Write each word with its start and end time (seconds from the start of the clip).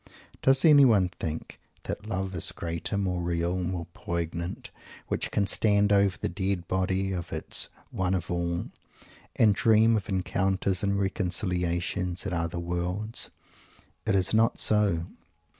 Does 0.41 0.65
anyone 0.65 1.09
think 1.09 1.59
that 1.83 2.01
that 2.01 2.09
love 2.09 2.33
is 2.33 2.51
greater, 2.51 2.97
more 2.97 3.21
real, 3.21 3.59
more 3.59 3.85
poignant, 3.93 4.71
which 5.09 5.29
can 5.29 5.45
stand 5.45 5.93
over 5.93 6.17
the 6.17 6.27
dead 6.27 6.67
body 6.67 7.11
of 7.11 7.31
its 7.31 7.69
One 7.91 8.15
of 8.15 8.31
all, 8.31 8.71
and 9.35 9.53
dream 9.53 9.95
of 9.95 10.09
encounters 10.09 10.81
and 10.81 10.97
reconciliations, 10.99 12.25
in 12.25 12.33
other 12.33 12.57
worlds? 12.57 13.29
It 14.07 14.15
is 14.15 14.33
not 14.33 14.59
so! 14.59 15.05